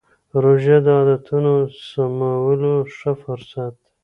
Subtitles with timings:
[0.43, 1.53] روژه د عادتونو
[1.87, 3.85] سمولو ښه فرصت دی.